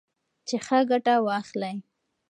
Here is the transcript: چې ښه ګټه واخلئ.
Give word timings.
چې 0.47 0.55
ښه 0.65 0.79
ګټه 0.89 1.15
واخلئ. 1.25 1.75